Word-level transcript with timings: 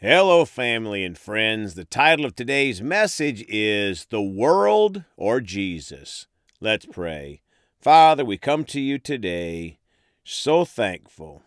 Hello, 0.00 0.44
family 0.44 1.04
and 1.04 1.18
friends. 1.18 1.74
The 1.74 1.84
title 1.84 2.24
of 2.24 2.36
today's 2.36 2.80
message 2.80 3.44
is 3.48 4.04
The 4.04 4.22
World 4.22 5.02
or 5.16 5.40
Jesus. 5.40 6.28
Let's 6.60 6.86
pray. 6.86 7.42
Father, 7.80 8.24
we 8.24 8.38
come 8.38 8.62
to 8.66 8.80
you 8.80 9.00
today 9.00 9.80
so 10.22 10.64
thankful. 10.64 11.42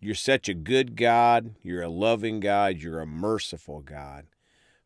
You're 0.00 0.14
such 0.14 0.48
a 0.48 0.54
good 0.54 0.96
God. 0.96 1.56
You're 1.62 1.82
a 1.82 1.90
loving 1.90 2.40
God. 2.40 2.78
You're 2.78 3.00
a 3.00 3.06
merciful 3.06 3.80
God. 3.80 4.28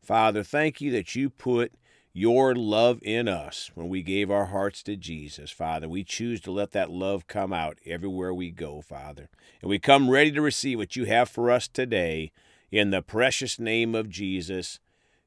Father, 0.02 0.42
thank 0.42 0.80
you 0.80 0.90
that 0.90 1.14
you 1.14 1.30
put 1.30 1.70
your 2.12 2.52
love 2.56 2.98
in 3.00 3.28
us 3.28 3.70
when 3.76 3.88
we 3.88 4.02
gave 4.02 4.28
our 4.28 4.46
hearts 4.46 4.82
to 4.82 4.96
Jesus, 4.96 5.52
Father. 5.52 5.88
We 5.88 6.02
choose 6.02 6.40
to 6.40 6.50
let 6.50 6.72
that 6.72 6.90
love 6.90 7.28
come 7.28 7.52
out 7.52 7.78
everywhere 7.86 8.34
we 8.34 8.50
go, 8.50 8.80
Father. 8.80 9.28
And 9.62 9.70
we 9.70 9.78
come 9.78 10.10
ready 10.10 10.32
to 10.32 10.42
receive 10.42 10.78
what 10.78 10.96
you 10.96 11.04
have 11.04 11.28
for 11.28 11.48
us 11.48 11.68
today 11.68 12.32
in 12.70 12.90
the 12.90 13.02
precious 13.02 13.58
name 13.58 13.94
of 13.94 14.08
Jesus. 14.08 14.80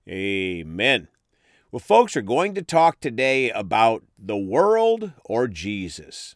Amen. 0.07 1.07
Well, 1.71 1.79
folks, 1.79 2.15
we're 2.15 2.21
going 2.21 2.53
to 2.55 2.61
talk 2.61 2.99
today 2.99 3.51
about 3.51 4.03
the 4.17 4.37
world 4.37 5.11
or 5.25 5.47
Jesus. 5.47 6.35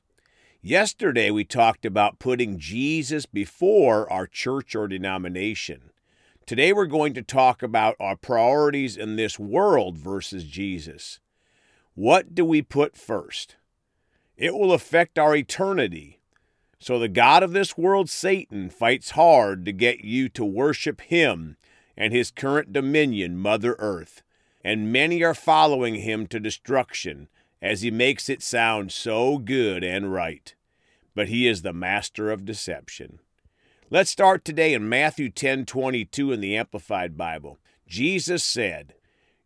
Yesterday, 0.61 1.31
we 1.31 1.43
talked 1.43 1.85
about 1.85 2.19
putting 2.19 2.59
Jesus 2.59 3.25
before 3.25 4.11
our 4.11 4.27
church 4.27 4.75
or 4.75 4.87
denomination. 4.87 5.89
Today, 6.45 6.71
we're 6.73 6.85
going 6.85 7.13
to 7.15 7.21
talk 7.21 7.63
about 7.63 7.95
our 7.99 8.15
priorities 8.15 8.97
in 8.97 9.15
this 9.15 9.39
world 9.39 9.97
versus 9.97 10.43
Jesus. 10.43 11.19
What 11.95 12.35
do 12.35 12.45
we 12.45 12.61
put 12.61 12.95
first? 12.95 13.55
It 14.37 14.53
will 14.53 14.73
affect 14.73 15.17
our 15.17 15.35
eternity. 15.35 16.20
So, 16.81 16.97
the 16.97 17.07
God 17.07 17.43
of 17.43 17.53
this 17.53 17.77
world, 17.77 18.09
Satan, 18.09 18.71
fights 18.71 19.11
hard 19.11 19.65
to 19.65 19.71
get 19.71 20.03
you 20.03 20.29
to 20.29 20.43
worship 20.43 20.99
him 21.01 21.55
and 21.95 22.11
his 22.11 22.31
current 22.31 22.73
dominion, 22.73 23.37
Mother 23.37 23.75
Earth. 23.77 24.23
And 24.63 24.91
many 24.91 25.23
are 25.23 25.35
following 25.35 25.95
him 25.95 26.25
to 26.27 26.39
destruction 26.39 27.27
as 27.61 27.83
he 27.83 27.91
makes 27.91 28.29
it 28.29 28.41
sound 28.41 28.91
so 28.91 29.37
good 29.37 29.83
and 29.83 30.11
right. 30.11 30.55
But 31.13 31.27
he 31.27 31.47
is 31.47 31.61
the 31.61 31.71
master 31.71 32.31
of 32.31 32.45
deception. 32.45 33.19
Let's 33.91 34.09
start 34.09 34.43
today 34.43 34.73
in 34.73 34.89
Matthew 34.89 35.29
10 35.29 35.67
22 35.67 36.31
in 36.31 36.41
the 36.41 36.57
Amplified 36.57 37.15
Bible. 37.15 37.59
Jesus 37.87 38.43
said, 38.43 38.95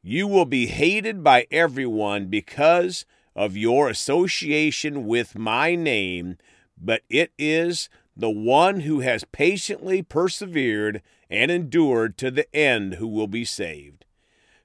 You 0.02 0.26
will 0.26 0.46
be 0.46 0.68
hated 0.68 1.22
by 1.22 1.48
everyone 1.52 2.28
because 2.28 3.06
of 3.36 3.58
your 3.58 3.90
association 3.90 5.06
with 5.06 5.38
my 5.38 5.76
name, 5.76 6.38
but 6.78 7.02
it 7.10 7.32
is 7.38 7.90
the 8.16 8.30
one 8.30 8.82
who 8.82 9.02
has 9.02 9.24
patiently 9.32 10.02
persevered 10.02 11.02
and 11.30 11.52
endured 11.52 12.18
to 12.18 12.32
the 12.32 12.54
end 12.56 12.96
who 12.96 13.08
will 13.08 13.28
be 13.28 13.46
saved. 13.46 14.06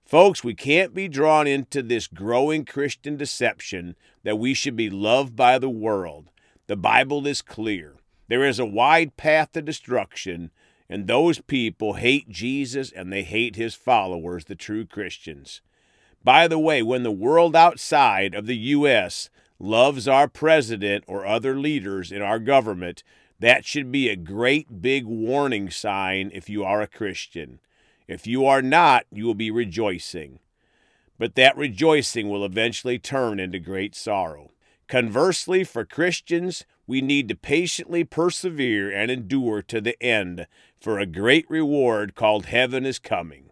Folks, 0.04 0.42
we 0.42 0.54
can't 0.54 0.94
be 0.94 1.08
drawn 1.08 1.46
into 1.46 1.82
this 1.82 2.06
growing 2.06 2.64
Christian 2.64 3.16
deception 3.16 3.96
that 4.24 4.38
we 4.38 4.54
should 4.54 4.76
be 4.76 4.90
loved 4.90 5.36
by 5.36 5.58
the 5.58 5.70
world. 5.70 6.30
The 6.66 6.76
Bible 6.76 7.26
is 7.26 7.42
clear. 7.42 7.96
There 8.28 8.44
is 8.44 8.58
a 8.58 8.66
wide 8.66 9.16
path 9.16 9.52
to 9.52 9.62
destruction, 9.62 10.50
and 10.88 11.06
those 11.06 11.40
people 11.40 11.94
hate 11.94 12.28
Jesus 12.28 12.90
and 12.92 13.12
they 13.12 13.22
hate 13.22 13.56
his 13.56 13.74
followers, 13.74 14.46
the 14.46 14.56
true 14.56 14.84
Christians. 14.84 15.60
By 16.22 16.48
the 16.48 16.58
way, 16.58 16.82
when 16.82 17.02
the 17.02 17.10
world 17.10 17.56
outside 17.56 18.34
of 18.34 18.46
the 18.46 18.56
U.S. 18.56 19.30
loves 19.60 20.08
our 20.08 20.26
president 20.26 21.04
or 21.06 21.26
other 21.26 21.54
leaders 21.54 22.10
in 22.10 22.22
our 22.22 22.38
government, 22.38 23.04
that 23.38 23.64
should 23.64 23.92
be 23.92 24.08
a 24.08 24.16
great 24.16 24.82
big 24.82 25.04
warning 25.04 25.70
sign 25.70 26.30
if 26.34 26.48
you 26.48 26.64
are 26.64 26.80
a 26.80 26.86
Christian. 26.86 27.60
If 28.08 28.26
you 28.26 28.44
are 28.46 28.62
not, 28.62 29.04
you 29.12 29.24
will 29.24 29.34
be 29.34 29.50
rejoicing. 29.50 30.40
But 31.18 31.34
that 31.34 31.56
rejoicing 31.56 32.28
will 32.28 32.44
eventually 32.44 32.98
turn 32.98 33.38
into 33.38 33.58
great 33.58 33.94
sorrow. 33.94 34.50
Conversely, 34.88 35.62
for 35.62 35.84
Christians, 35.84 36.64
we 36.86 37.00
need 37.00 37.28
to 37.28 37.36
patiently 37.36 38.02
persevere 38.02 38.90
and 38.90 39.10
endure 39.10 39.62
to 39.62 39.80
the 39.80 40.02
end 40.02 40.46
for 40.80 40.98
a 40.98 41.06
great 41.06 41.48
reward 41.48 42.14
called 42.14 42.46
heaven 42.46 42.84
is 42.84 42.98
coming. 42.98 43.50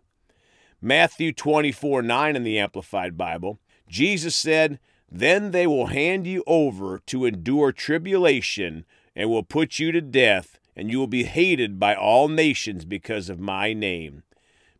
Matthew 0.80 1.32
24 1.32 2.02
9 2.02 2.36
in 2.36 2.42
the 2.42 2.58
Amplified 2.58 3.16
Bible, 3.16 3.60
Jesus 3.88 4.34
said, 4.34 4.80
Then 5.10 5.52
they 5.52 5.66
will 5.66 5.86
hand 5.86 6.26
you 6.26 6.44
over 6.46 7.00
to 7.06 7.24
endure 7.24 7.72
tribulation 7.72 8.84
and 9.16 9.30
will 9.30 9.42
put 9.42 9.78
you 9.78 9.90
to 9.92 10.00
death, 10.00 10.58
and 10.76 10.90
you 10.90 10.98
will 10.98 11.06
be 11.06 11.24
hated 11.24 11.78
by 11.78 11.94
all 11.94 12.28
nations 12.28 12.84
because 12.84 13.28
of 13.28 13.40
my 13.40 13.72
name. 13.72 14.22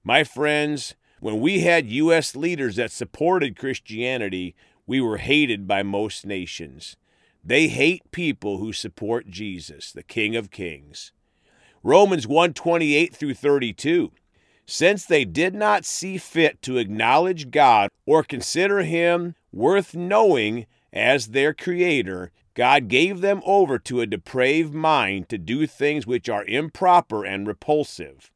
My 0.04 0.24
friends, 0.24 0.94
when 1.20 1.40
we 1.40 1.60
had 1.60 1.90
U.S. 1.90 2.36
leaders 2.36 2.76
that 2.76 2.92
supported 2.92 3.58
Christianity, 3.58 4.54
we 4.86 5.00
were 5.00 5.18
hated 5.18 5.66
by 5.66 5.82
most 5.82 6.24
nations. 6.24 6.96
They 7.42 7.68
hate 7.68 8.10
people 8.10 8.58
who 8.58 8.72
support 8.72 9.28
Jesus, 9.28 9.92
the 9.92 10.02
King 10.02 10.36
of 10.36 10.50
Kings. 10.50 11.12
Romans 11.82 12.26
128 12.26 13.14
through 13.14 13.34
32. 13.34 14.12
Since 14.66 15.06
they 15.06 15.24
did 15.24 15.54
not 15.54 15.84
see 15.84 16.18
fit 16.18 16.60
to 16.62 16.76
acknowledge 16.76 17.50
God 17.50 17.90
or 18.04 18.22
consider 18.22 18.82
him 18.82 19.34
worth 19.52 19.94
knowing 19.94 20.66
as 20.92 21.28
their 21.28 21.52
creator, 21.54 22.30
God 22.54 22.88
gave 22.88 23.20
them 23.20 23.40
over 23.44 23.78
to 23.78 24.00
a 24.00 24.06
depraved 24.06 24.74
mind 24.74 25.28
to 25.28 25.38
do 25.38 25.66
things 25.66 26.06
which 26.06 26.28
are 26.28 26.44
improper 26.44 27.24
and 27.24 27.46
repulsive. 27.46 28.30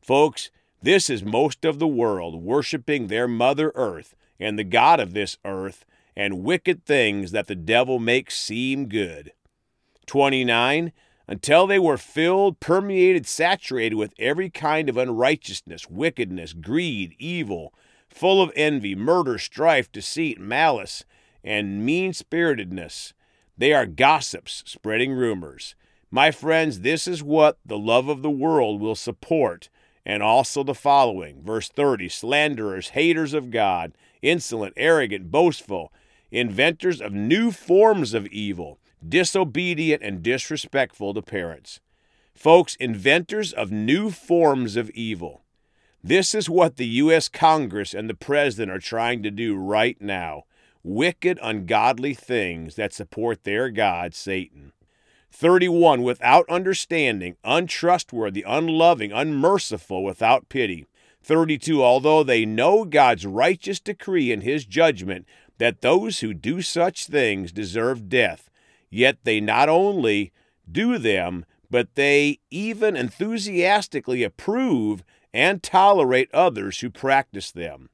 Folks, 0.00 0.50
this 0.82 1.10
is 1.10 1.22
most 1.22 1.64
of 1.64 1.78
the 1.78 1.86
world 1.86 2.42
worshiping 2.42 3.06
their 3.06 3.28
Mother 3.28 3.72
Earth 3.74 4.14
and 4.40 4.58
the 4.58 4.64
God 4.64 5.00
of 5.00 5.12
this 5.12 5.36
earth 5.44 5.84
and 6.16 6.42
wicked 6.42 6.84
things 6.84 7.30
that 7.32 7.46
the 7.46 7.54
devil 7.54 7.98
makes 7.98 8.38
seem 8.38 8.88
good. 8.88 9.32
29. 10.06 10.92
Until 11.28 11.66
they 11.66 11.78
were 11.78 11.98
filled, 11.98 12.58
permeated, 12.58 13.26
saturated 13.26 13.96
with 13.96 14.14
every 14.18 14.48
kind 14.48 14.88
of 14.88 14.96
unrighteousness, 14.96 15.90
wickedness, 15.90 16.54
greed, 16.54 17.14
evil, 17.18 17.74
full 18.08 18.42
of 18.42 18.52
envy, 18.56 18.94
murder, 18.94 19.38
strife, 19.38 19.90
deceit, 19.92 20.40
malice, 20.40 21.04
and 21.44 21.84
mean 21.84 22.12
spiritedness. 22.12 23.12
They 23.56 23.72
are 23.72 23.86
gossips, 23.86 24.62
spreading 24.66 25.12
rumors. 25.12 25.74
My 26.10 26.30
friends, 26.30 26.80
this 26.80 27.06
is 27.06 27.22
what 27.22 27.58
the 27.64 27.78
love 27.78 28.08
of 28.08 28.22
the 28.22 28.30
world 28.30 28.80
will 28.80 28.94
support, 28.94 29.68
and 30.06 30.22
also 30.22 30.62
the 30.62 30.74
following. 30.74 31.42
Verse 31.42 31.68
30 31.68 32.08
Slanderers, 32.08 32.90
haters 32.90 33.34
of 33.34 33.50
God, 33.50 33.92
insolent, 34.22 34.74
arrogant, 34.76 35.30
boastful 35.30 35.92
inventors 36.30 37.00
of 37.00 37.12
new 37.12 37.50
forms 37.50 38.14
of 38.14 38.26
evil, 38.26 38.78
disobedient 39.06 40.02
and 40.02 40.22
disrespectful 40.22 41.14
to 41.14 41.22
parents. 41.22 41.80
Folks, 42.34 42.76
inventors 42.76 43.52
of 43.52 43.72
new 43.72 44.10
forms 44.10 44.76
of 44.76 44.90
evil. 44.90 45.42
This 46.02 46.34
is 46.34 46.48
what 46.48 46.76
the 46.76 46.86
U.S. 46.86 47.28
Congress 47.28 47.92
and 47.92 48.08
the 48.08 48.14
President 48.14 48.70
are 48.70 48.78
trying 48.78 49.22
to 49.24 49.30
do 49.30 49.56
right 49.56 50.00
now 50.00 50.44
wicked, 50.84 51.38
ungodly 51.42 52.14
things 52.14 52.76
that 52.76 52.92
support 52.92 53.44
their 53.44 53.68
God, 53.68 54.14
Satan. 54.14 54.72
31. 55.30 56.02
Without 56.02 56.48
understanding, 56.48 57.36
untrustworthy, 57.44 58.44
unloving, 58.46 59.12
unmerciful, 59.12 60.02
without 60.02 60.48
pity. 60.48 60.86
32. 61.22 61.82
Although 61.82 62.22
they 62.22 62.46
know 62.46 62.84
God's 62.84 63.26
righteous 63.26 63.80
decree 63.80 64.32
and 64.32 64.42
his 64.42 64.64
judgment, 64.64 65.26
that 65.58 65.80
those 65.80 66.20
who 66.20 66.32
do 66.32 66.62
such 66.62 67.06
things 67.06 67.52
deserve 67.52 68.08
death, 68.08 68.48
yet 68.88 69.18
they 69.24 69.40
not 69.40 69.68
only 69.68 70.32
do 70.70 70.96
them, 70.96 71.44
but 71.70 71.94
they 71.96 72.38
even 72.50 72.96
enthusiastically 72.96 74.22
approve 74.22 75.04
and 75.38 75.62
tolerate 75.62 76.28
others 76.34 76.80
who 76.80 76.90
practice 76.90 77.52
them. 77.52 77.90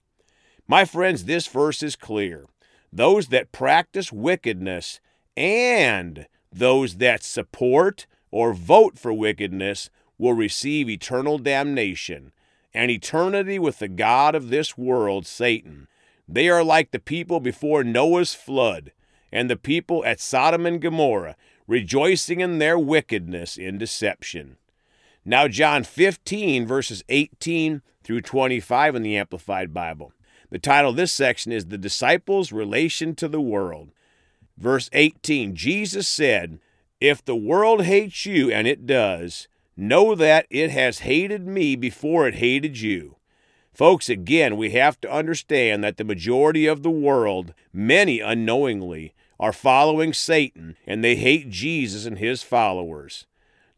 My 0.67 0.87
friends, 0.87 1.27
this 1.27 1.47
verse 1.47 1.83
is 1.83 1.95
clear. 1.95 2.47
Those 2.91 3.29
that 3.29 3.53
practice 3.53 4.11
wickedness 4.11 4.99
and 5.37 6.27
those 6.51 6.97
that 6.97 7.23
support 7.23 8.07
or 8.31 8.55
vote 8.55 8.99
for 8.99 9.13
wickedness 9.13 9.91
will 10.17 10.33
receive 10.33 10.89
eternal 10.89 11.37
damnation 11.37 12.33
and 12.73 12.91
eternity 12.91 13.59
with 13.59 13.79
the 13.79 13.89
God 13.89 14.35
of 14.35 14.49
this 14.49 14.79
world, 14.79 15.27
Satan. 15.27 15.87
They 16.27 16.49
are 16.49 16.65
like 16.65 16.93
the 16.93 16.99
people 16.99 17.41
before 17.41 17.85
Noah's 17.85 18.33
flood 18.33 18.91
and 19.31 19.51
the 19.51 19.57
people 19.57 20.03
at 20.07 20.19
Sodom 20.19 20.65
and 20.65 20.81
Gomorrah, 20.81 21.37
rejoicing 21.67 22.41
in 22.41 22.57
their 22.59 22.79
wickedness 22.79 23.59
in 23.59 23.77
deception. 23.77 24.57
Now, 25.25 25.49
John 25.49 25.85
15, 25.85 26.67
verses 26.67 27.03
18 27.09 27.81
through 28.03 28.21
25 28.21 28.95
in 28.95 29.03
the 29.03 29.17
Amplified 29.17 29.73
Bible. 29.73 30.13
The 30.51 30.59
title 30.59 30.91
of 30.91 30.97
this 30.97 31.13
section 31.13 31.51
is 31.51 31.67
The 31.67 31.79
Disciples' 31.79 32.53
Relation 32.53 33.15
to 33.17 33.29
the 33.29 33.41
World. 33.41 33.91
Verse 34.59 34.91
18 34.93 35.55
Jesus 35.55 36.07
said, 36.07 36.61
If 37.01 37.25
the 37.25 37.35
world 37.35 37.85
hates 37.85 38.27
you, 38.27 38.53
and 38.53 38.69
it 38.69 38.87
does, 38.87 39.49
know 39.77 40.15
that 40.15 40.47
it 40.51 40.71
has 40.71 41.01
hated 41.01 41.47
me 41.47 41.75
before 41.75 42.29
it 42.29 42.35
hated 42.35 42.79
you. 42.79 43.17
Folks, 43.73 44.09
again, 44.11 44.57
we 44.57 44.71
have 44.71 45.01
to 45.01 45.11
understand 45.11 45.83
that 45.83 45.97
the 45.97 46.05
majority 46.05 46.67
of 46.67 46.83
the 46.83 46.91
world, 46.91 47.55
many 47.73 48.21
unknowingly, 48.21 49.15
are 49.41 49.53
following 49.53 50.13
Satan 50.13 50.77
and 50.87 51.03
they 51.03 51.17
hate 51.17 51.51
Jesus 51.51 52.05
and 52.05 52.19
his 52.19 52.43
followers. 52.43 53.27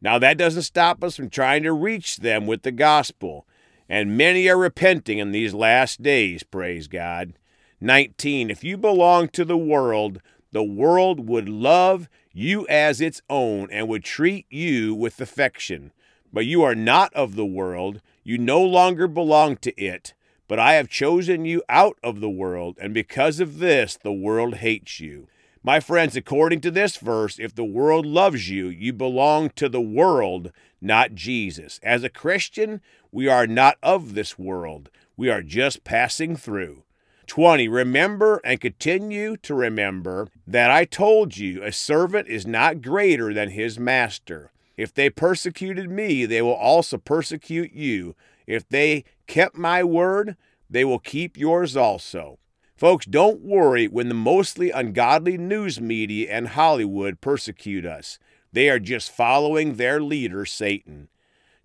Now, 0.00 0.18
that 0.18 0.38
doesn't 0.38 0.62
stop 0.62 1.02
us 1.02 1.16
from 1.16 1.30
trying 1.30 1.62
to 1.62 1.72
reach 1.72 2.18
them 2.18 2.46
with 2.46 2.62
the 2.62 2.72
gospel, 2.72 3.46
and 3.88 4.16
many 4.16 4.48
are 4.48 4.58
repenting 4.58 5.18
in 5.18 5.32
these 5.32 5.54
last 5.54 6.02
days, 6.02 6.42
praise 6.42 6.86
God. 6.86 7.34
19. 7.80 8.50
If 8.50 8.64
you 8.64 8.76
belong 8.76 9.28
to 9.28 9.44
the 9.44 9.56
world, 9.56 10.20
the 10.52 10.64
world 10.64 11.28
would 11.28 11.48
love 11.48 12.08
you 12.32 12.66
as 12.68 13.00
its 13.00 13.22
own 13.30 13.68
and 13.70 13.88
would 13.88 14.04
treat 14.04 14.46
you 14.50 14.94
with 14.94 15.20
affection. 15.20 15.92
But 16.32 16.46
you 16.46 16.62
are 16.62 16.74
not 16.74 17.14
of 17.14 17.34
the 17.34 17.46
world, 17.46 18.00
you 18.22 18.38
no 18.38 18.62
longer 18.62 19.08
belong 19.08 19.56
to 19.58 19.74
it. 19.80 20.14
But 20.48 20.58
I 20.58 20.74
have 20.74 20.88
chosen 20.88 21.44
you 21.44 21.62
out 21.68 21.98
of 22.02 22.20
the 22.20 22.30
world, 22.30 22.78
and 22.80 22.94
because 22.94 23.40
of 23.40 23.58
this, 23.58 23.96
the 23.96 24.12
world 24.12 24.56
hates 24.56 25.00
you. 25.00 25.28
My 25.66 25.80
friends, 25.80 26.14
according 26.14 26.60
to 26.60 26.70
this 26.70 26.96
verse, 26.96 27.40
if 27.40 27.52
the 27.52 27.64
world 27.64 28.06
loves 28.06 28.48
you, 28.48 28.68
you 28.68 28.92
belong 28.92 29.50
to 29.56 29.68
the 29.68 29.80
world, 29.80 30.52
not 30.80 31.16
Jesus. 31.16 31.80
As 31.82 32.04
a 32.04 32.08
Christian, 32.08 32.80
we 33.10 33.26
are 33.26 33.48
not 33.48 33.76
of 33.82 34.14
this 34.14 34.38
world, 34.38 34.90
we 35.16 35.28
are 35.28 35.42
just 35.42 35.82
passing 35.82 36.36
through. 36.36 36.84
20. 37.26 37.66
Remember 37.66 38.40
and 38.44 38.60
continue 38.60 39.36
to 39.38 39.54
remember 39.56 40.28
that 40.46 40.70
I 40.70 40.84
told 40.84 41.36
you 41.36 41.64
a 41.64 41.72
servant 41.72 42.28
is 42.28 42.46
not 42.46 42.80
greater 42.80 43.34
than 43.34 43.50
his 43.50 43.76
master. 43.76 44.52
If 44.76 44.94
they 44.94 45.10
persecuted 45.10 45.90
me, 45.90 46.26
they 46.26 46.42
will 46.42 46.54
also 46.54 46.96
persecute 46.96 47.72
you. 47.72 48.14
If 48.46 48.68
they 48.68 49.02
kept 49.26 49.56
my 49.56 49.82
word, 49.82 50.36
they 50.70 50.84
will 50.84 51.00
keep 51.00 51.36
yours 51.36 51.76
also. 51.76 52.38
Folks, 52.76 53.06
don't 53.06 53.40
worry 53.40 53.88
when 53.88 54.08
the 54.08 54.14
mostly 54.14 54.70
ungodly 54.70 55.38
news 55.38 55.80
media 55.80 56.30
and 56.30 56.48
Hollywood 56.48 57.22
persecute 57.22 57.86
us. 57.86 58.18
They 58.52 58.68
are 58.68 58.78
just 58.78 59.10
following 59.10 59.76
their 59.76 59.98
leader, 59.98 60.44
Satan. 60.44 61.08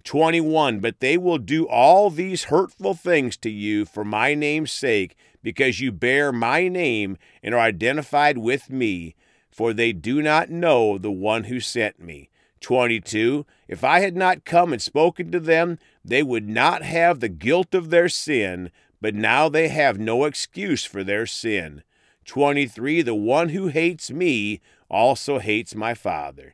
21. 0.05 0.79
But 0.79 1.01
they 1.01 1.17
will 1.17 1.37
do 1.37 1.67
all 1.67 2.09
these 2.09 2.45
hurtful 2.45 2.93
things 2.93 3.35
to 3.37 3.49
you 3.49 3.83
for 3.83 4.05
my 4.05 4.33
name's 4.33 4.71
sake, 4.71 5.17
because 5.43 5.81
you 5.81 5.91
bear 5.91 6.31
my 6.31 6.69
name 6.69 7.17
and 7.43 7.53
are 7.53 7.59
identified 7.59 8.37
with 8.37 8.69
me, 8.69 9.15
for 9.49 9.73
they 9.73 9.91
do 9.91 10.21
not 10.21 10.49
know 10.49 10.97
the 10.97 11.11
one 11.11 11.45
who 11.45 11.59
sent 11.59 11.99
me. 11.99 12.29
22. 12.61 13.45
If 13.67 13.83
I 13.83 13.99
had 13.99 14.15
not 14.15 14.45
come 14.45 14.71
and 14.71 14.81
spoken 14.81 15.29
to 15.31 15.41
them, 15.41 15.77
they 16.05 16.23
would 16.23 16.47
not 16.47 16.83
have 16.83 17.19
the 17.19 17.29
guilt 17.29 17.73
of 17.73 17.89
their 17.89 18.07
sin, 18.07 18.71
but 19.01 19.15
now 19.15 19.49
they 19.49 19.67
have 19.67 19.99
no 19.99 20.23
excuse 20.25 20.85
for 20.85 21.03
their 21.03 21.25
sin. 21.25 21.83
23. 22.25 23.01
The 23.01 23.15
one 23.15 23.49
who 23.49 23.67
hates 23.67 24.11
me 24.11 24.61
also 24.89 25.39
hates 25.39 25.75
my 25.75 25.93
Father. 25.93 26.53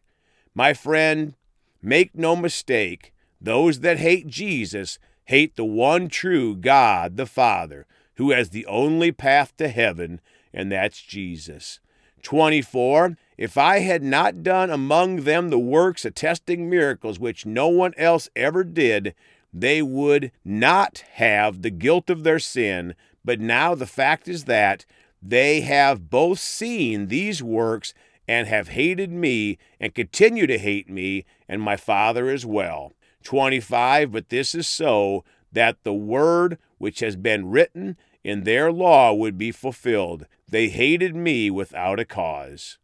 My 0.55 0.73
friend, 0.73 1.35
make 1.81 2.15
no 2.15 2.35
mistake, 2.35 3.13
those 3.39 3.81
that 3.81 3.99
hate 3.99 4.27
Jesus 4.27 4.97
hate 5.25 5.55
the 5.55 5.65
one 5.65 6.07
true 6.07 6.55
God 6.55 7.17
the 7.17 7.25
Father, 7.25 7.85
who 8.15 8.31
has 8.31 8.49
the 8.49 8.65
only 8.65 9.11
path 9.11 9.55
to 9.57 9.67
heaven, 9.67 10.21
and 10.53 10.71
that's 10.71 11.01
Jesus. 11.01 11.79
24. 12.23 13.17
If 13.37 13.57
I 13.57 13.79
had 13.79 14.01
not 14.01 14.41
done 14.41 14.69
among 14.71 15.17
them 15.17 15.49
the 15.49 15.59
works 15.59 16.05
attesting 16.05 16.69
miracles 16.69 17.19
which 17.19 17.45
no 17.45 17.67
one 17.67 17.93
else 17.97 18.29
ever 18.35 18.63
did, 18.63 19.13
they 19.53 19.81
would 19.81 20.31
not 20.43 21.03
have 21.13 21.61
the 21.61 21.69
guilt 21.69 22.09
of 22.09 22.23
their 22.23 22.39
sin. 22.39 22.95
But 23.23 23.39
now 23.39 23.75
the 23.75 23.85
fact 23.85 24.27
is 24.27 24.45
that 24.45 24.85
they 25.21 25.61
have 25.61 26.09
both 26.09 26.39
seen 26.39 27.07
these 27.07 27.41
works 27.41 27.93
and 28.27 28.47
have 28.47 28.69
hated 28.69 29.11
me 29.11 29.57
and 29.79 29.95
continue 29.95 30.47
to 30.47 30.57
hate 30.57 30.89
me 30.89 31.25
and 31.47 31.61
my 31.61 31.77
Father 31.77 32.29
as 32.29 32.45
well. 32.45 32.93
25. 33.23 34.11
But 34.11 34.29
this 34.29 34.53
is 34.53 34.67
so 34.67 35.23
that 35.51 35.83
the 35.83 35.93
word 35.93 36.57
which 36.77 36.99
has 36.99 37.15
been 37.15 37.49
written 37.49 37.97
in 38.23 38.43
their 38.43 38.71
law 38.71 39.13
would 39.13 39.37
be 39.37 39.51
fulfilled. 39.51 40.25
They 40.47 40.69
hated 40.69 41.15
me 41.15 41.49
without 41.49 41.99
a 41.99 42.05
cause. 42.05 42.77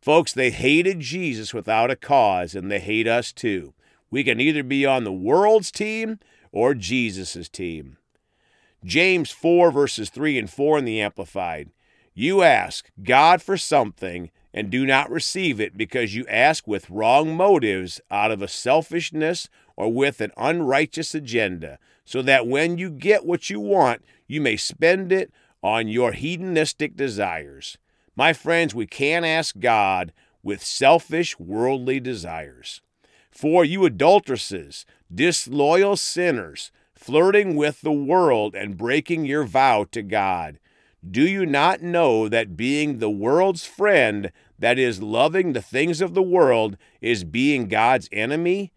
Folks, 0.00 0.32
they 0.32 0.50
hated 0.50 1.00
Jesus 1.00 1.52
without 1.52 1.90
a 1.90 1.96
cause, 1.96 2.54
and 2.54 2.70
they 2.70 2.80
hate 2.80 3.08
us 3.08 3.32
too. 3.32 3.74
We 4.10 4.24
can 4.24 4.40
either 4.40 4.62
be 4.62 4.86
on 4.86 5.04
the 5.04 5.12
world's 5.12 5.70
team 5.70 6.18
or 6.52 6.74
Jesus' 6.74 7.48
team. 7.48 7.98
James 8.84 9.30
4, 9.30 9.70
verses 9.70 10.10
3 10.10 10.38
and 10.38 10.50
4 10.50 10.78
in 10.78 10.84
the 10.84 11.00
Amplified. 11.00 11.70
You 12.14 12.42
ask 12.42 12.90
God 13.02 13.42
for 13.42 13.56
something 13.56 14.30
and 14.54 14.70
do 14.70 14.86
not 14.86 15.10
receive 15.10 15.60
it 15.60 15.76
because 15.76 16.14
you 16.14 16.24
ask 16.28 16.66
with 16.66 16.88
wrong 16.88 17.36
motives 17.36 18.00
out 18.10 18.30
of 18.30 18.40
a 18.40 18.48
selfishness 18.48 19.48
or 19.76 19.92
with 19.92 20.22
an 20.22 20.32
unrighteous 20.38 21.14
agenda, 21.14 21.78
so 22.06 22.22
that 22.22 22.46
when 22.46 22.78
you 22.78 22.88
get 22.88 23.26
what 23.26 23.50
you 23.50 23.60
want, 23.60 24.02
you 24.26 24.40
may 24.40 24.56
spend 24.56 25.12
it 25.12 25.30
on 25.62 25.88
your 25.88 26.12
hedonistic 26.12 26.96
desires. 26.96 27.76
My 28.14 28.32
friends, 28.32 28.74
we 28.74 28.86
can't 28.86 29.26
ask 29.26 29.58
God 29.58 30.12
with 30.42 30.64
selfish 30.64 31.38
worldly 31.38 32.00
desires. 32.00 32.80
For 33.36 33.66
you 33.66 33.84
adulteresses, 33.84 34.86
disloyal 35.14 35.96
sinners, 35.96 36.72
flirting 36.94 37.54
with 37.54 37.82
the 37.82 37.92
world 37.92 38.54
and 38.54 38.78
breaking 38.78 39.26
your 39.26 39.44
vow 39.44 39.84
to 39.92 40.00
God, 40.00 40.58
do 41.08 41.20
you 41.20 41.44
not 41.44 41.82
know 41.82 42.30
that 42.30 42.56
being 42.56 42.98
the 42.98 43.10
world's 43.10 43.66
friend, 43.66 44.32
that 44.58 44.78
is, 44.78 45.02
loving 45.02 45.52
the 45.52 45.60
things 45.60 46.00
of 46.00 46.14
the 46.14 46.22
world, 46.22 46.78
is 47.02 47.24
being 47.24 47.68
God's 47.68 48.08
enemy? 48.10 48.72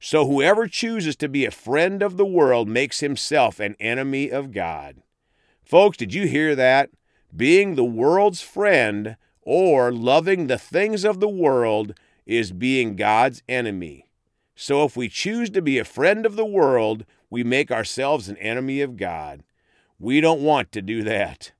So 0.00 0.26
whoever 0.26 0.66
chooses 0.66 1.14
to 1.16 1.28
be 1.28 1.44
a 1.44 1.52
friend 1.52 2.02
of 2.02 2.16
the 2.16 2.26
world 2.26 2.68
makes 2.68 2.98
himself 2.98 3.60
an 3.60 3.76
enemy 3.78 4.28
of 4.28 4.50
God. 4.50 4.96
Folks, 5.62 5.96
did 5.96 6.12
you 6.12 6.26
hear 6.26 6.56
that? 6.56 6.90
Being 7.34 7.76
the 7.76 7.84
world's 7.84 8.40
friend 8.40 9.16
or 9.42 9.92
loving 9.92 10.48
the 10.48 10.58
things 10.58 11.04
of 11.04 11.20
the 11.20 11.28
world 11.28 11.94
is 12.30 12.52
being 12.52 12.94
God's 12.94 13.42
enemy. 13.48 14.06
So 14.54 14.84
if 14.84 14.96
we 14.96 15.08
choose 15.08 15.50
to 15.50 15.60
be 15.60 15.78
a 15.78 15.84
friend 15.84 16.24
of 16.24 16.36
the 16.36 16.44
world, 16.44 17.04
we 17.28 17.42
make 17.42 17.72
ourselves 17.72 18.28
an 18.28 18.36
enemy 18.36 18.80
of 18.80 18.96
God. 18.96 19.42
We 19.98 20.20
don't 20.20 20.40
want 20.40 20.70
to 20.72 20.80
do 20.80 21.02
that. 21.02 21.50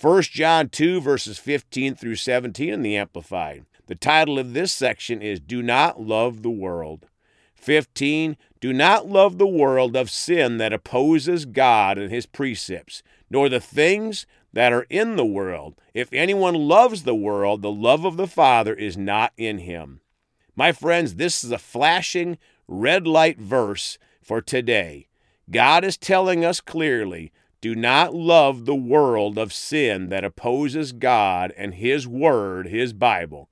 1 0.00 0.22
John 0.22 0.68
2, 0.68 1.00
verses 1.00 1.38
15 1.38 1.96
through 1.96 2.14
17 2.14 2.72
in 2.72 2.82
the 2.82 2.96
Amplified. 2.96 3.66
The 3.88 3.96
title 3.96 4.38
of 4.38 4.54
this 4.54 4.72
section 4.72 5.22
is 5.22 5.40
Do 5.40 5.60
Not 5.60 6.00
Love 6.00 6.42
the 6.42 6.50
World. 6.50 7.06
15. 7.56 8.36
Do 8.60 8.72
not 8.72 9.08
love 9.08 9.38
the 9.38 9.46
world 9.46 9.96
of 9.96 10.08
sin 10.08 10.58
that 10.58 10.72
opposes 10.72 11.46
God 11.46 11.98
and 11.98 12.12
his 12.12 12.26
precepts, 12.26 13.02
nor 13.28 13.48
the 13.48 13.58
things 13.58 14.24
that 14.56 14.72
are 14.72 14.86
in 14.88 15.16
the 15.16 15.26
world. 15.26 15.74
If 15.92 16.08
anyone 16.14 16.54
loves 16.54 17.02
the 17.02 17.14
world, 17.14 17.60
the 17.60 17.70
love 17.70 18.06
of 18.06 18.16
the 18.16 18.26
Father 18.26 18.72
is 18.72 18.96
not 18.96 19.34
in 19.36 19.58
him. 19.58 20.00
My 20.56 20.72
friends, 20.72 21.16
this 21.16 21.44
is 21.44 21.50
a 21.50 21.58
flashing 21.58 22.38
red 22.66 23.06
light 23.06 23.38
verse 23.38 23.98
for 24.22 24.40
today. 24.40 25.08
God 25.50 25.84
is 25.84 25.98
telling 25.98 26.42
us 26.42 26.62
clearly 26.62 27.32
do 27.60 27.74
not 27.74 28.14
love 28.14 28.64
the 28.64 28.74
world 28.74 29.36
of 29.36 29.52
sin 29.52 30.08
that 30.08 30.24
opposes 30.24 30.92
God 30.92 31.52
and 31.54 31.74
His 31.74 32.08
Word, 32.08 32.68
His 32.68 32.94
Bible. 32.94 33.50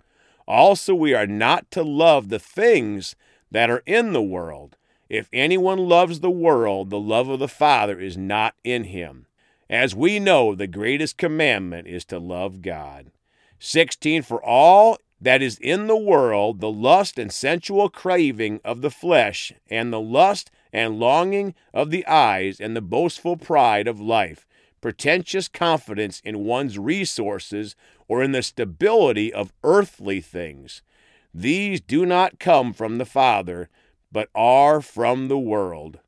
Also, 0.49 0.95
we 0.95 1.13
are 1.13 1.27
not 1.27 1.71
to 1.73 1.83
love 1.83 2.31
the 2.31 2.39
things 2.39 3.15
that 3.51 3.69
are 3.69 3.83
in 3.85 4.15
the 4.15 4.23
world. 4.23 4.79
If 5.11 5.29
anyone 5.35 5.81
loves 5.81 6.21
the 6.21 6.31
world, 6.31 6.89
the 6.89 6.99
love 6.99 7.29
of 7.29 7.41
the 7.41 7.49
Father 7.49 8.01
is 8.01 8.17
not 8.17 8.55
in 8.65 8.85
him. 8.85 9.27
As 9.71 9.95
we 9.95 10.21
know, 10.21 10.55
the 10.55 10.67
greatest 10.67 11.17
commandment 11.17 11.87
is 11.87 12.05
to 12.07 12.19
love 12.19 12.61
God. 12.61 13.11
16 13.59 14.23
For 14.23 14.45
all 14.45 14.99
that 15.21 15.41
is 15.41 15.59
in 15.59 15.87
the 15.87 15.97
world, 15.97 16.61
the 16.61 16.71
lust 16.71 17.19
and 17.19 17.33
sensual 17.33 17.89
craving 17.89 18.61
of 18.63 18.83
the 18.83 18.91
flesh, 18.91 19.53
and 19.71 19.93
the 19.93 20.01
lust 20.01 20.51
and 20.73 20.99
longing 20.99 21.55
of 21.73 21.91
the 21.91 22.07
eyes, 22.07 22.61
and 22.61 22.77
the 22.77 22.83
boastful 22.83 23.37
pride 23.37 23.89
of 23.89 24.01
life, 24.01 24.47
pretentious 24.83 25.49
confidence 25.49 26.21
in 26.25 26.45
one's 26.45 26.79
resources 26.79 27.75
or 28.07 28.23
in 28.23 28.33
the 28.33 28.43
stability 28.43 29.33
of 29.33 29.55
earthly 29.63 30.21
things. 30.21 30.83
These 31.33 31.81
do 31.81 32.05
not 32.05 32.39
come 32.39 32.75
from 32.75 32.99
the 32.99 33.07
Father, 33.07 33.71
but 34.13 34.29
are 34.35 34.81
from 34.83 35.29
the 35.29 35.39
world. 35.39 36.01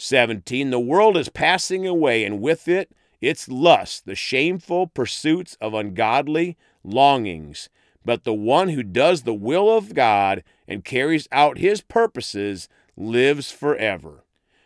17. 0.00 0.70
The 0.70 0.80
world 0.80 1.16
is 1.16 1.28
passing 1.28 1.86
away, 1.86 2.24
and 2.24 2.40
with 2.40 2.68
it 2.68 2.90
its 3.20 3.48
lust, 3.48 4.06
the 4.06 4.14
shameful 4.14 4.86
pursuits 4.86 5.56
of 5.60 5.74
ungodly 5.74 6.56
longings. 6.82 7.68
But 8.04 8.24
the 8.24 8.34
one 8.34 8.70
who 8.70 8.82
does 8.82 9.22
the 9.22 9.34
will 9.34 9.70
of 9.76 9.94
God 9.94 10.42
and 10.66 10.84
carries 10.84 11.28
out 11.30 11.58
his 11.58 11.82
purposes 11.82 12.68
lives 12.96 13.50
forever. 13.50 14.24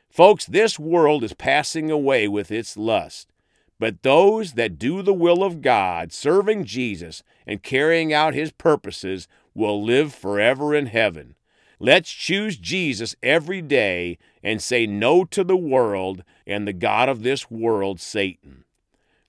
Folks, 0.09 0.47
this 0.47 0.79
world 0.79 1.25
is 1.25 1.33
passing 1.33 1.91
away 1.91 2.29
with 2.29 2.53
its 2.53 2.77
lust, 2.77 3.33
but 3.81 4.03
those 4.03 4.53
that 4.53 4.79
do 4.79 5.03
the 5.03 5.13
will 5.13 5.43
of 5.43 5.61
God, 5.61 6.13
serving 6.13 6.65
Jesus 6.65 7.25
and 7.47 7.63
carrying 7.63 8.13
out 8.13 8.33
his 8.33 8.53
purposes, 8.53 9.27
will 9.55 9.83
live 9.83 10.15
forever 10.15 10.75
in 10.75 10.87
heaven. 10.87 11.35
Let's 11.79 12.11
choose 12.11 12.57
Jesus 12.57 13.17
every 13.23 13.63
day 13.63 14.19
and 14.43 14.63
say 14.63 14.87
no 14.87 15.25
to 15.27 15.45
the 15.45 15.57
world 15.57 16.23
and 16.47 16.67
the 16.67 16.73
God 16.73 17.09
of 17.09 17.23
this 17.23 17.51
world, 17.51 18.01
Satan. 18.01 18.65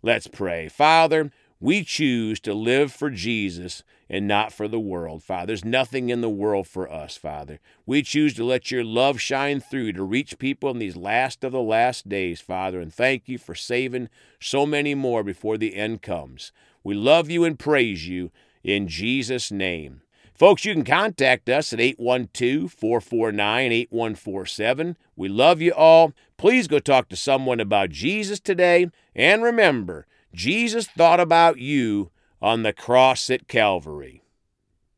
Let's 0.01 0.27
pray. 0.27 0.69
Father, 0.69 1.31
we 1.59 1.83
choose 1.83 2.39
to 2.41 2.53
live 2.53 2.91
for 2.91 3.09
Jesus 3.09 3.83
and 4.07 4.27
not 4.27 4.53
for 4.53 4.67
the 4.67 4.79
world, 4.79 5.23
Father. 5.23 5.47
There's 5.47 5.65
nothing 5.65 6.09
in 6.09 6.21
the 6.21 6.29
world 6.29 6.67
for 6.67 6.91
us, 6.91 7.17
Father. 7.17 7.59
We 7.85 8.03
choose 8.03 8.35
to 8.35 8.43
let 8.43 8.69
your 8.69 8.83
love 8.83 9.19
shine 9.19 9.61
through 9.61 9.93
to 9.93 10.03
reach 10.03 10.37
people 10.37 10.69
in 10.69 10.77
these 10.77 10.95
last 10.95 11.43
of 11.43 11.53
the 11.53 11.61
last 11.61 12.07
days, 12.07 12.39
Father, 12.39 12.79
and 12.79 12.93
thank 12.93 13.27
you 13.27 13.37
for 13.37 13.55
saving 13.55 14.09
so 14.39 14.65
many 14.65 14.93
more 14.93 15.23
before 15.23 15.57
the 15.57 15.75
end 15.75 16.03
comes. 16.03 16.51
We 16.83 16.93
love 16.93 17.31
you 17.31 17.43
and 17.43 17.57
praise 17.57 18.07
you 18.07 18.31
in 18.63 18.87
Jesus' 18.87 19.51
name. 19.51 20.01
Folks, 20.35 20.65
you 20.65 20.73
can 20.73 20.83
contact 20.83 21.47
us 21.47 21.71
at 21.71 21.79
812 21.79 22.69
449 22.69 23.71
8147. 23.71 24.97
We 25.15 25.29
love 25.29 25.61
you 25.61 25.73
all. 25.73 26.11
Please 26.35 26.67
go 26.67 26.79
talk 26.79 27.07
to 27.07 27.15
someone 27.15 27.61
about 27.61 27.89
Jesus 27.89 28.41
today. 28.41 28.89
And 29.15 29.41
remember, 29.41 30.05
Jesus 30.33 30.87
thought 30.87 31.21
about 31.21 31.59
you 31.59 32.11
on 32.41 32.63
the 32.63 32.73
cross 32.73 33.29
at 33.29 33.47
Calvary. 33.47 34.24